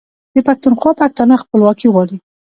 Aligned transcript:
د 0.33 0.37
پښتونخوا 0.47 0.91
پښتانه 1.01 1.35
خپلواکي 1.43 1.87
غواړي. 1.93 2.17